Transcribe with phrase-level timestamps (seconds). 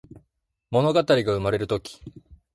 [0.71, 2.01] ものがたりがうまれるとき